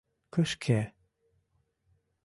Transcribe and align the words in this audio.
кышке! 0.33 0.79